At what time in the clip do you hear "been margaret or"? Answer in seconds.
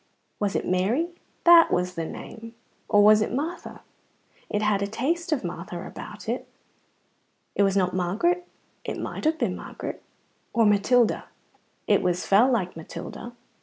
9.37-10.65